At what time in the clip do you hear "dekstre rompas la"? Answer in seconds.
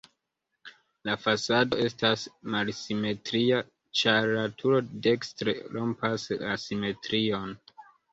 5.09-6.57